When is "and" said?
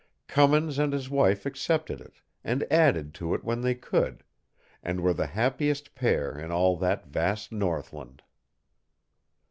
0.79-0.93, 2.43-2.65, 4.81-5.01